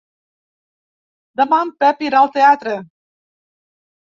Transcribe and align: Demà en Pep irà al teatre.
Demà 1.41 1.59
en 1.65 1.73
Pep 1.83 2.03
irà 2.07 2.23
al 2.23 2.33
teatre. 2.39 2.77